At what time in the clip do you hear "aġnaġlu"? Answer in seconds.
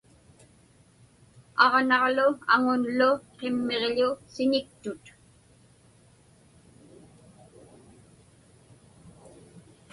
1.63-2.27